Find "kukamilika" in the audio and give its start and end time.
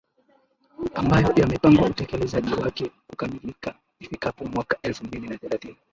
3.07-3.75